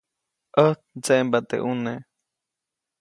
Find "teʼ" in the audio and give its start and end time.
1.49-1.61